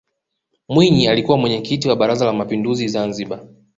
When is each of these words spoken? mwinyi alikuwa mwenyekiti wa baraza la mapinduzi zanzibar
mwinyi 0.69 1.07
alikuwa 1.07 1.37
mwenyekiti 1.37 1.89
wa 1.89 1.95
baraza 1.95 2.25
la 2.25 2.33
mapinduzi 2.33 2.87
zanzibar 2.87 3.45